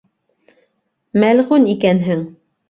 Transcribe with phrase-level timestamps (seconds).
[1.25, 2.25] Мәлғүн икәнһең.